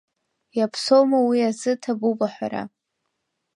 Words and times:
Иаԥсоума 0.57 1.19
уи 1.27 1.39
азы 1.49 1.71
ҭабуп 1.81 2.19
аҳәара. 2.27 2.63